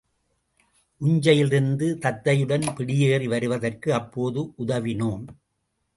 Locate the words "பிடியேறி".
2.75-3.27